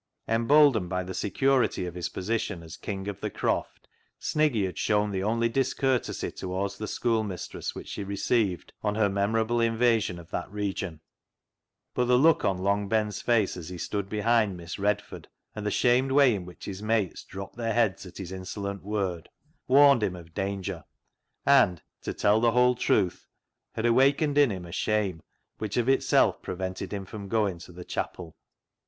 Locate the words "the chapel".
27.71-28.35